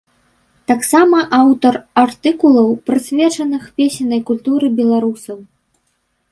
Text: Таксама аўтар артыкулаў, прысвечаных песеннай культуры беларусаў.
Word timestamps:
Таксама 0.69 1.17
аўтар 1.39 1.77
артыкулаў, 2.03 2.73
прысвечаных 2.89 3.69
песеннай 3.81 4.21
культуры 4.33 4.67
беларусаў. 4.81 5.37